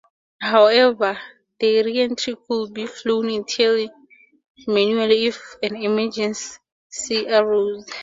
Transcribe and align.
However, 0.41 1.19
the 1.59 1.83
re-entry 1.83 2.35
could 2.47 2.73
be 2.73 2.87
flown 2.87 3.29
entirely 3.29 3.91
manually 4.65 5.27
if 5.27 5.57
an 5.61 5.75
emergency 5.75 7.27
arose. 7.29 7.85